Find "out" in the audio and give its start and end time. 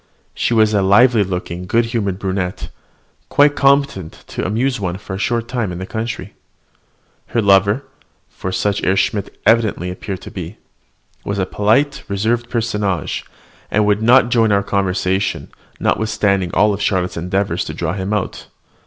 18.11-18.47